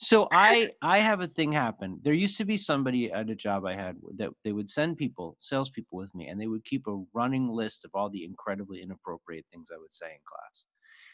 [0.00, 2.00] So I I have a thing happen.
[2.02, 5.36] There used to be somebody at a job I had that they would send people,
[5.38, 9.44] salespeople with me, and they would keep a running list of all the incredibly inappropriate
[9.52, 10.64] things I would say in class.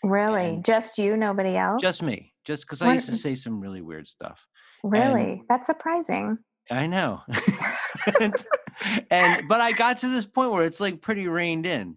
[0.03, 0.47] Really?
[0.47, 1.83] And Just you, nobody else?
[1.83, 4.47] just me, just because I used to say some really weird stuff.
[4.83, 5.43] And really?
[5.49, 6.39] That's surprising.
[6.71, 7.23] I know.
[8.21, 8.35] and,
[9.11, 11.97] and but I got to this point where it's like pretty reined in.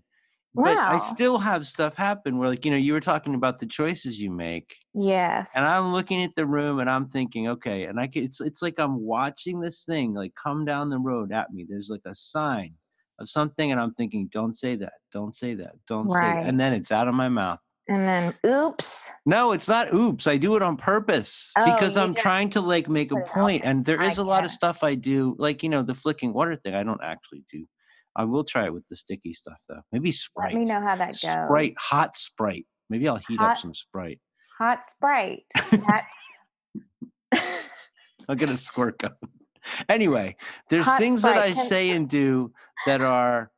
[0.56, 3.66] But I still have stuff happen where like, you know, you were talking about the
[3.66, 5.56] choices you make Yes.
[5.56, 8.62] and I'm looking at the room and I'm thinking, okay, and I can, it's it's
[8.62, 11.66] like I'm watching this thing like come down the road at me.
[11.70, 12.76] There's like a sign
[13.20, 16.60] of something, and I'm thinking, don't say that, don't say that, don't say that, and
[16.60, 17.60] then it's out of my mouth.
[17.88, 19.12] And then, oops.
[19.26, 20.28] No, it's not oops.
[20.28, 23.30] I do it on purpose Oh, because I'm trying to like make a put it
[23.30, 25.84] out point, and there I is a lot of stuff I do, like you know
[25.84, 26.74] the flicking water thing.
[26.76, 27.66] I don't actually do.
[28.16, 29.82] I will try it with the sticky stuff though.
[29.92, 30.54] Maybe Sprite.
[30.54, 31.22] Let me know how that goes.
[31.22, 32.66] Sprite, hot Sprite.
[32.90, 34.20] Maybe I'll heat up some Sprite.
[34.58, 35.46] hot Sprite.
[35.72, 36.16] That's
[38.30, 39.14] I'll get a squirt gun.
[39.88, 40.36] Anyway,
[40.70, 42.52] there's hot things that I say and do
[42.86, 43.52] that are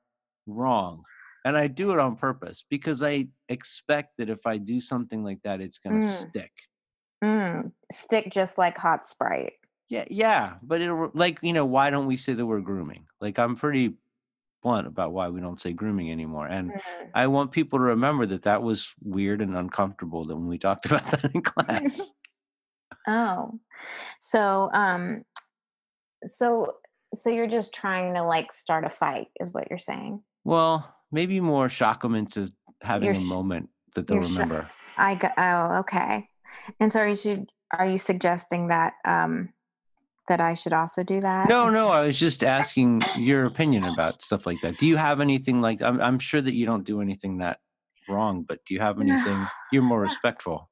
[0.48, 1.04] wrong.
[1.44, 5.40] And I do it on purpose because I expect that if I do something like
[5.44, 6.52] that, it's going to mm, stick.
[7.24, 9.54] mm, stick just like hot Sprite.
[9.90, 10.54] Yeah, yeah.
[10.62, 13.08] But it'll, like, you know, why don't we say the word grooming?
[13.20, 13.96] Like, I'm pretty
[14.62, 16.48] blunt about why we don't say grooming anymore.
[16.48, 16.80] And Mm.
[17.14, 20.86] I want people to remember that that was weird and uncomfortable that when we talked
[20.88, 22.14] about that in class.
[23.08, 23.60] oh,
[24.20, 25.24] so um,
[26.26, 26.74] so
[27.14, 30.22] so you're just trying to like start a fight, is what you're saying?
[30.44, 34.32] Well, maybe more shock them into having You're a sh- moment that they'll you're sh-
[34.34, 34.70] remember.
[34.98, 35.34] I got.
[35.38, 36.28] Oh, okay.
[36.80, 39.50] And so are you should are you suggesting that um
[40.28, 41.50] that I should also do that?
[41.50, 44.78] No, no, I was just asking your opinion about stuff like that.
[44.78, 47.60] Do you have anything like I'm I'm sure that you don't do anything that
[48.08, 50.70] wrong, but do you have anything you're more respectful?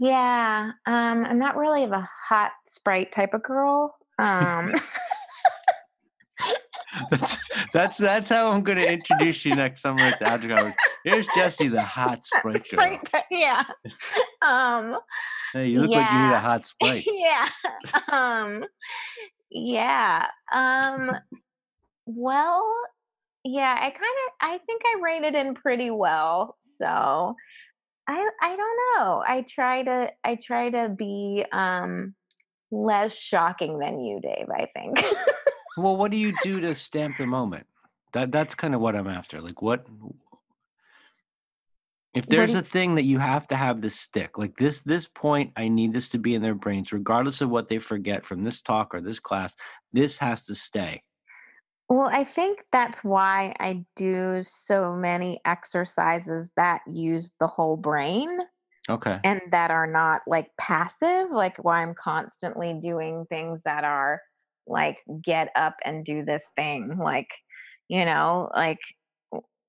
[0.00, 3.94] Yeah, um, I'm not really of a hot Sprite type of girl.
[4.18, 4.74] Um,
[7.10, 7.38] That's
[7.72, 10.74] that's that's how I'm gonna introduce you next summer at the after.
[11.04, 12.98] Here's Jessie, the hot sprite girl.
[13.04, 13.62] Sprite, yeah.
[14.42, 14.98] Um,
[15.52, 17.06] Hey, you look like you need a hot sprite.
[17.06, 17.48] yeah.
[18.10, 18.64] Um,
[19.50, 20.26] yeah.
[20.52, 21.10] Um,
[22.06, 22.72] well,
[23.44, 23.76] yeah.
[23.76, 26.56] I kind of, I think I rated in pretty well.
[26.60, 29.22] So I, I don't know.
[29.26, 32.14] I try to, I try to be um
[32.72, 34.48] less shocking than you, Dave.
[34.54, 35.02] I think.
[35.76, 37.66] Well, what do you do to stamp the moment?
[38.12, 39.40] That that's kind of what I'm after.
[39.40, 39.86] Like what
[42.14, 45.08] if there's you, a thing that you have to have this stick, like this this
[45.08, 48.44] point, I need this to be in their brains, regardless of what they forget from
[48.44, 49.54] this talk or this class,
[49.92, 51.02] this has to stay.
[51.88, 58.38] Well, I think that's why I do so many exercises that use the whole brain
[58.88, 59.20] Okay.
[59.24, 64.20] and that are not like passive, like why I'm constantly doing things that are
[64.66, 67.30] like get up and do this thing, like,
[67.88, 68.78] you know, like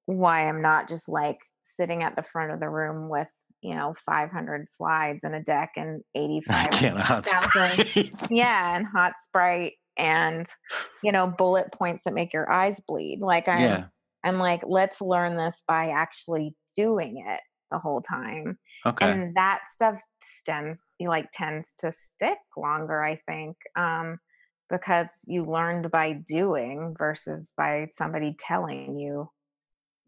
[0.06, 3.94] why I'm not just like sitting at the front of the room with, you know,
[4.06, 8.12] 500 slides and a deck and I 85 can't a hot thousand sprite.
[8.32, 10.46] yeah and hot sprite and
[11.04, 13.84] you know bullet points that make your eyes bleed like i'm yeah.
[14.24, 19.06] i'm like let's learn this by actually doing it the whole time Okay.
[19.06, 24.18] and that stuff stems like tends to stick longer i think um
[24.70, 29.30] because you learned by doing versus by somebody telling you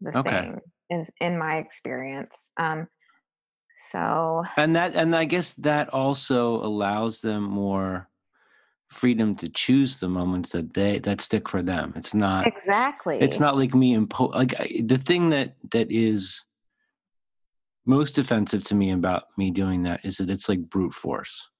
[0.00, 0.30] the Okay.
[0.30, 2.86] thing is in my experience um
[3.90, 8.08] so And that and I guess that also allows them more
[8.90, 11.92] freedom to choose the moments that they that stick for them.
[11.96, 13.18] It's not exactly.
[13.20, 16.44] it's not like me impo like I, the thing that that is
[17.86, 21.50] most offensive to me about me doing that is that it's like brute force.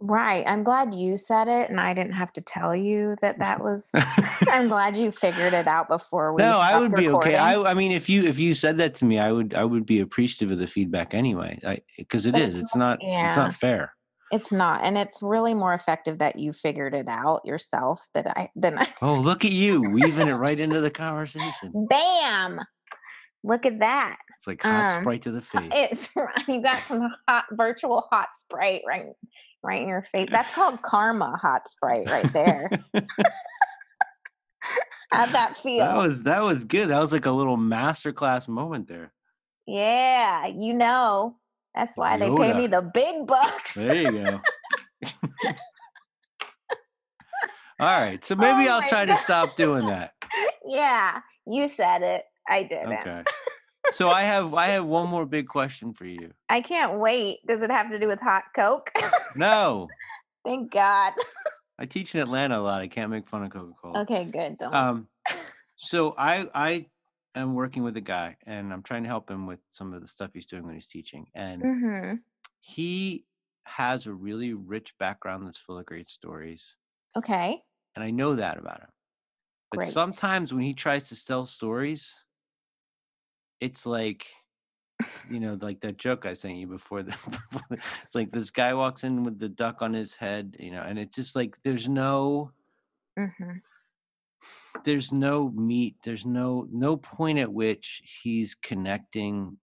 [0.00, 0.44] Right.
[0.46, 3.90] I'm glad you said it and I didn't have to tell you that that was
[4.48, 7.34] I'm glad you figured it out before we no, I would be okay.
[7.36, 9.86] I I mean if you if you said that to me, I would I would
[9.86, 11.58] be appreciative of the feedback anyway.
[11.66, 12.54] I because it But is.
[12.60, 13.26] it's It's not yeah.
[13.26, 13.94] it's not fair.
[14.30, 14.84] it's not.
[14.84, 18.86] And it's really more effective that you figured it out yourself that I than I
[19.02, 21.86] Oh, look at you weaving it right into the conversation.
[21.88, 22.60] Bam.
[23.48, 24.18] Look at that.
[24.36, 25.70] It's like hot Um sprite to the face.
[25.72, 26.08] it's
[26.48, 29.06] you got some hot virtual hot sprite right
[29.62, 30.28] right in your face.
[30.30, 32.70] That's called karma hot sprite right there.
[35.10, 36.90] How'd that That was that was good.
[36.90, 39.14] That was like a little masterclass moment there.
[39.66, 41.36] Yeah, you know.
[41.74, 43.74] That's why they pay me the big bucks.
[43.74, 44.40] There you go.
[47.80, 48.22] All right.
[48.24, 50.12] So maybe Oh I'll try to stop doing that.
[50.66, 52.24] yeah, you said it.
[52.48, 52.92] I didn't.
[52.92, 53.22] Okay.
[53.92, 56.32] so I have I have one more big question for you.
[56.48, 57.38] I can't wait.
[57.46, 58.90] Does it have to do with hot Coke?
[59.36, 59.88] No,
[60.44, 61.12] Thank God.
[61.78, 62.80] I teach in Atlanta a lot.
[62.80, 64.00] I can't make fun of Coca Cola.
[64.00, 64.56] Okay, good.
[64.58, 64.74] Don't.
[64.74, 65.08] Um,
[65.76, 66.86] so I I
[67.34, 70.06] am working with a guy, and I'm trying to help him with some of the
[70.06, 72.14] stuff he's doing when he's teaching, and hmm
[72.60, 73.24] he
[73.64, 76.76] has a really rich background that's full of great stories,
[77.16, 77.62] Okay.
[77.94, 78.88] and I know that about him.
[79.70, 79.92] But Great.
[79.92, 82.14] sometimes when he tries to tell stories,
[83.60, 84.26] it's like
[85.30, 87.02] you know, like that joke I sent you before.
[87.02, 87.16] The,
[88.02, 90.98] it's like this guy walks in with the duck on his head, you know, and
[90.98, 92.52] it's just like there's no
[93.16, 93.58] hmm
[94.84, 99.56] there's no meat there's no no point at which he's connecting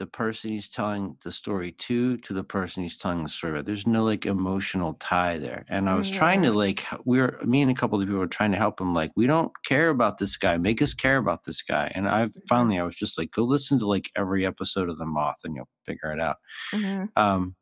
[0.00, 3.66] the person he's telling the story to to the person he's telling the story about.
[3.66, 7.60] There's no like emotional tie there and i was trying to like we were me
[7.60, 10.16] and a couple of people were trying to help him like we don't care about
[10.16, 10.56] this guy.
[10.56, 11.92] Make us care about this guy.
[11.94, 15.04] And i finally i was just like go listen to like every episode of the
[15.04, 16.36] moth and you'll figure it out.
[16.72, 17.54] Hmm um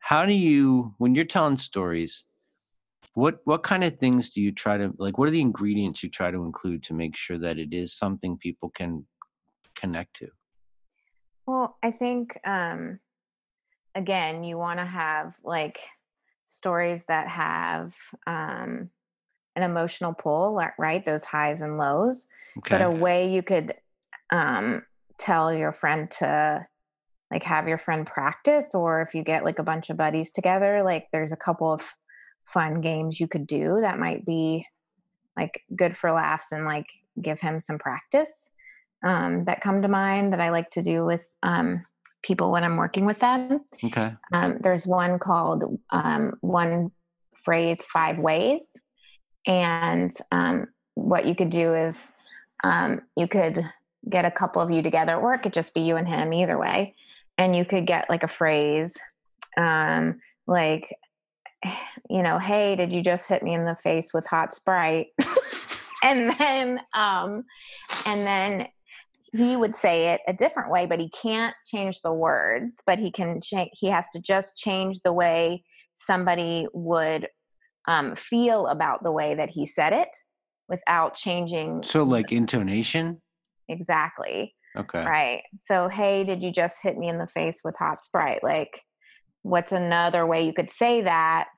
[0.00, 2.24] how do you when you're telling stories
[3.14, 6.10] what what kind of things do you try to like what are the ingredients you
[6.10, 9.06] try to include to make sure that it is something people can
[9.76, 10.28] connect to
[11.46, 13.00] Well, I think um
[13.94, 15.78] again, you want to have like
[16.44, 17.94] stories that have
[18.26, 18.90] um
[19.56, 21.04] an emotional pull, right?
[21.04, 22.26] Those highs and lows.
[22.58, 23.74] okay But a way you could
[24.30, 24.82] um
[25.18, 26.66] tell your friend to
[27.30, 30.82] like have your friend practice or if you get like a bunch of buddies together,
[30.82, 31.94] like there's a couple of
[32.44, 34.66] fun games you could do that might be
[35.36, 36.86] like good for laughs and like
[37.20, 38.50] give him some practice
[39.04, 41.84] um, that come to mind that I like to do with um,
[42.22, 43.60] people when I'm working with them.
[43.84, 46.90] okay Um, there's one called um, One
[47.44, 48.72] Phrase Five Ways.
[49.46, 52.12] And um, what you could do is
[52.64, 53.62] um, you could
[54.08, 56.58] get a couple of you together, or it could just be you and him either
[56.58, 56.94] way.
[57.36, 58.98] And you could get like a phrase
[59.56, 60.94] um, like,
[62.10, 65.08] you know, hey, did you just hit me in the face with hot Sprite?
[66.02, 67.44] and then, um,
[68.06, 68.68] and then
[69.36, 73.10] he would say it a different way, but he can't change the words, but he
[73.10, 75.64] can change, he has to just change the way
[75.94, 77.28] somebody would
[77.88, 80.08] um, feel about the way that he said it
[80.68, 83.20] without changing so like intonation
[83.68, 84.54] exactly.
[84.76, 85.42] okay Right.
[85.58, 88.42] So, hey, did you just hit me in the face with hot Sprite?
[88.42, 88.80] Like,
[89.42, 91.48] what's another way you could say that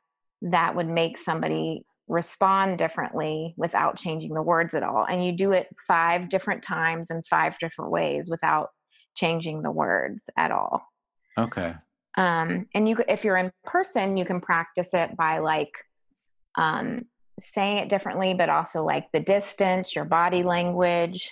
[0.42, 5.06] that would make somebody respond differently without changing the words at all?
[5.08, 8.68] And you do it five different times in five different ways without
[9.16, 10.82] changing the words at all.
[11.38, 11.74] okay
[12.16, 15.72] Um, and you, if you're in person, you can practice it by like
[16.56, 17.02] um,
[17.38, 21.30] saying it differently, but also like the distance, your body language,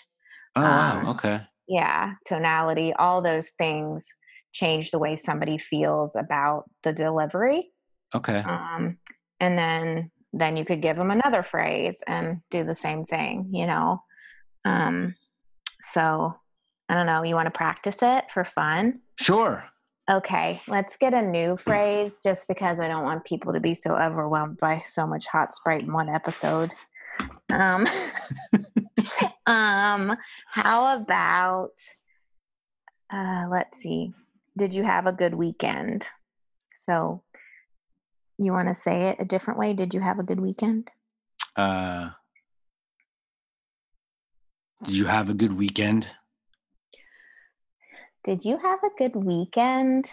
[0.56, 4.08] oh wow Um, okay yeah tonality all those things
[4.52, 7.70] change the way somebody feels about the delivery
[8.14, 8.98] okay um,
[9.40, 13.66] and then then you could give them another phrase and do the same thing you
[13.66, 14.02] know?
[14.64, 15.14] Um,
[15.92, 16.34] so
[16.88, 19.00] i don't know you want to practice it for fun?
[19.20, 19.64] Sure.
[20.10, 23.94] Okay let's get a new phrase just because i don't want people to be so
[23.96, 26.70] overwhelmed by so much hot sprite in one episode.
[27.50, 27.86] Um,
[29.46, 30.16] um
[30.50, 31.72] how about
[33.12, 34.12] uh let's see
[34.56, 36.06] did you have a good weekend?
[36.74, 37.22] So
[38.38, 39.74] you want to say it a different way?
[39.74, 40.90] Did you have a good weekend?
[41.56, 42.10] Uh
[44.84, 46.08] did you have a good weekend?
[48.24, 50.10] Did you have a good weekend?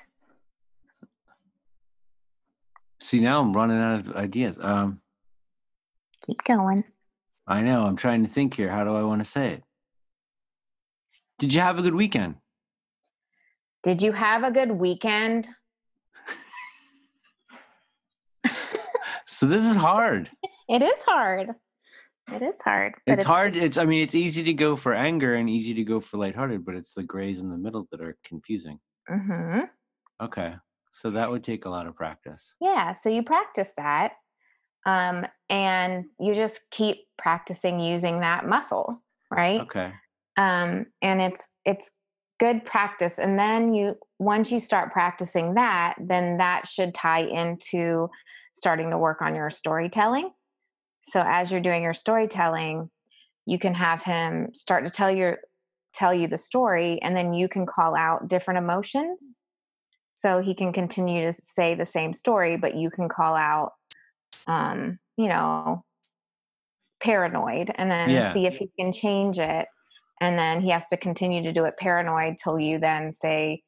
[3.00, 5.02] See now i'm running out of ideas um
[6.26, 6.84] keep going.
[7.48, 9.64] I know i'm trying to think here how do i want to say it?
[11.40, 12.36] Did you have a good weekend?
[13.82, 15.50] Did you have a good weekend
[19.32, 20.30] so this is hard
[20.70, 21.50] it is hard
[22.34, 25.34] it is hard but it's hard it's i mean it's easy to go for anger
[25.36, 28.18] and easy to go for lighthearted but it's the grays in the middle that are
[28.24, 29.62] confusing hmm
[30.22, 30.56] okay
[30.94, 34.14] so that would take a lot of practice Yeah, so you practice that.
[34.86, 39.62] Um, and you just keep practicing using that muscle, right?
[39.62, 39.94] okay
[40.38, 41.92] Um, and it's it's
[42.40, 43.20] good practice.
[43.20, 48.10] And then you once you start practicing that, then that should tie into
[48.54, 50.32] starting to work on your storytelling.
[51.10, 52.90] So as you're doing your storytelling,
[53.46, 55.40] you can have him start to tell your
[55.94, 59.38] tell you the story and then you can call out different emotions
[60.16, 63.74] so he can continue to say the same story but you can call out
[64.48, 65.84] um you know
[67.04, 68.32] paranoid and then Yeah.
[68.32, 69.68] see if he can change it
[70.22, 73.64] and then he has to continue to do it paranoid till you then say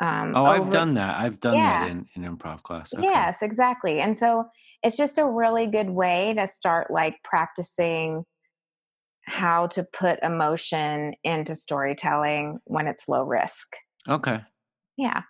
[0.00, 1.18] um, Oh, I've done that.
[1.18, 1.80] I've done Yeah.
[1.80, 2.92] that in, in improv class.
[2.94, 3.02] Okay.
[3.02, 4.00] Yes, exactly.
[4.00, 4.46] And so
[4.82, 8.24] it's just a really good way to start like practicing
[9.26, 13.66] how to put emotion into storytelling when it's low risk.
[14.08, 14.40] Okay.
[14.96, 15.22] Yeah.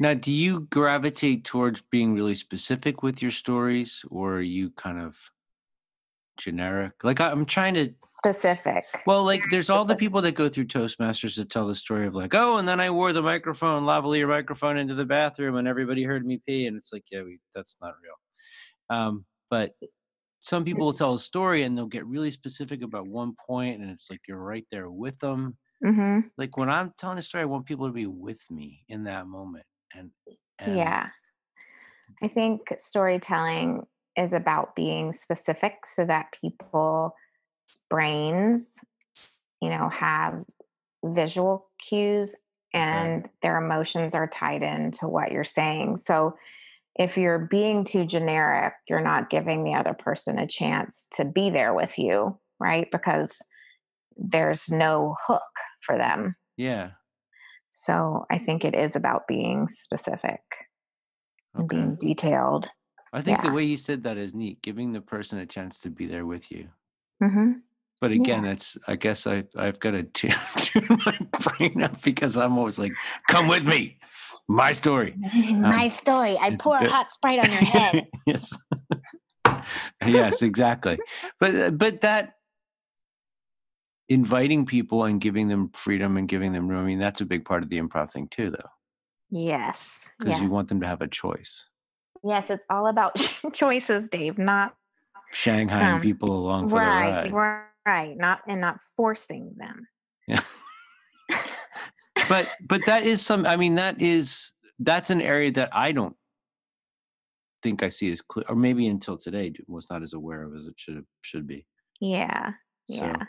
[0.00, 4.98] Now, do you gravitate towards being really specific with your stories, or are you kind
[5.00, 5.18] of
[6.36, 6.92] generic?
[7.04, 7.94] Like I- I'm trying to.
[8.08, 8.84] Specific.
[9.06, 12.14] Well, like there's all the people that go through Toastmasters that tell the story of
[12.14, 16.04] like, oh, and then I wore the microphone, lavalier microphone, into the bathroom, and everybody
[16.04, 18.14] heard me pee, and it's like, yeah, we, that's not real.
[18.98, 19.72] Um, but
[20.42, 23.90] some people will tell a story and they'll get really specific about one point, and
[23.90, 25.56] it's like you're right there with them.
[25.82, 29.04] hmm Like when I'm telling a story, I want people to be with me in
[29.04, 30.10] that moment, and,
[30.58, 31.08] and Yeah.
[32.22, 33.86] I think storytelling
[34.16, 37.12] is about being specific so that people's
[37.90, 38.74] brains,
[39.60, 40.44] you know, have
[41.04, 42.34] visual cues
[42.72, 45.98] and their emotions are tied into what you're saying.
[45.98, 46.36] So
[46.96, 51.50] if you're being too generic, you're not giving the other person a chance to be
[51.50, 52.88] there with you, right?
[52.90, 53.38] Because
[54.16, 55.42] there's no hook
[55.80, 56.36] for them.
[56.56, 56.90] yeah.
[57.76, 60.40] So I think it is about being specific
[61.54, 62.68] and being detailed.
[63.14, 65.90] I think the way you said that is neat, giving the person a chance to
[65.90, 66.68] be there with you.
[67.22, 67.52] hmm
[68.00, 68.20] But Yeah.
[68.20, 72.58] again, it's I guess I I've got to tune, tune my brain up because I'm
[72.58, 72.92] always like,
[73.28, 73.98] "Come with me,
[74.48, 75.14] my story."
[75.60, 76.36] My story.
[76.38, 78.08] I Um, pour a hot sprite on your head.
[78.26, 78.58] yes,
[80.04, 80.98] yes, exactly.
[81.38, 82.34] But uh, but that
[84.08, 86.82] inviting people and giving them freedom and giving them room.
[86.82, 88.70] I mean, that's a big part of the improv thing too, though,
[89.30, 90.12] yes.
[90.18, 90.42] because Yes.
[90.42, 91.70] you want them to have a choice.
[92.24, 93.14] Yes, it's all about
[93.52, 94.74] choices, Dave, not
[95.32, 97.64] Shanghaiing Um, people along for right, the ride.
[97.86, 99.86] right, not and not forcing them.
[100.26, 100.40] Yeah.
[102.28, 106.14] but but that is some i mean that is that's an area that i don't
[107.62, 110.66] think i see as clear or maybe until today was not as aware of as
[110.66, 111.66] it should have should be
[112.00, 112.52] Yeah.
[112.88, 113.22] so Yeah.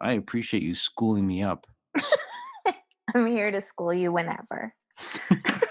[0.00, 1.66] i appreciate you schooling me up
[3.14, 4.72] I'm here to school you whenever.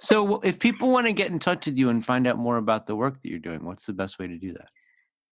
[0.00, 2.86] so if people want to get in touch with you and find out more about
[2.86, 4.68] the work that you're doing what's the best way to do that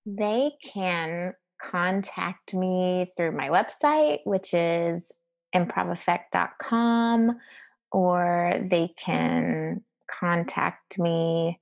[0.06, 5.10] They can contact me through my website, which is
[5.54, 7.36] improveffect.com,
[7.92, 11.60] or they can contact me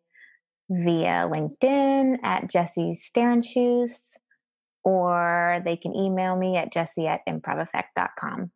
[0.69, 4.17] via LinkedIn at Jessie Shternshus,
[4.83, 8.51] or they can email me at jessie at improveffect.com.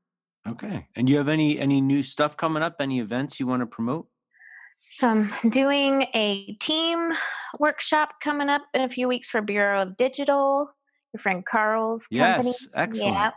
[0.46, 3.66] okay and you have any any new stuff coming up any events you want to
[3.66, 4.08] promote
[4.96, 7.12] So I'm doing a team
[7.58, 10.70] workshop coming up in a few weeks for Bureau of Digital,
[11.12, 12.48] your friend Carl's company.
[12.48, 13.34] yes excellent Yep.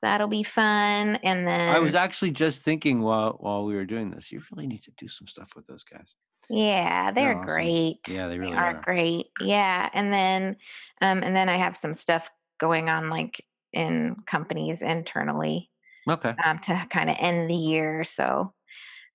[0.00, 1.16] That'll be fun.
[1.16, 4.66] And then i was actually just thinking while while we were doing this you really
[4.66, 6.14] need to do some stuff with those guys
[6.50, 7.46] yeah, they're awesome.
[7.46, 7.98] great.
[8.08, 9.26] yeah they really are are great.
[9.40, 9.88] Yeah.
[9.92, 10.56] And then
[11.02, 15.70] um and then I have some stuff going on like in companies internally
[16.08, 18.04] okay um to kind of end the year.
[18.04, 18.54] So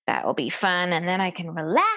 [0.06, 0.92] that will be fun.
[0.92, 1.88] And then I can relax.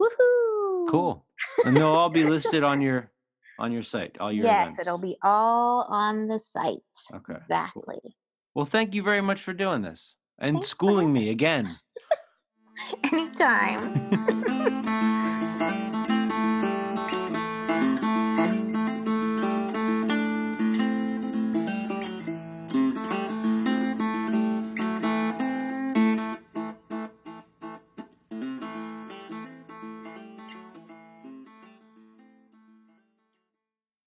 [0.00, 0.88] Woohoo.
[0.88, 1.26] Cool.
[1.64, 3.10] And they'll all be listed on your
[3.58, 4.16] on your site.
[4.20, 4.78] All your Yes, events.
[4.80, 6.80] it'll be all on the site.
[7.12, 7.22] Okay.
[7.26, 7.36] cool.
[7.36, 8.16] Exactly.
[8.54, 11.76] Well, thank you very much for doing this and Thanks schooling me again.
[13.12, 14.72] Anytime.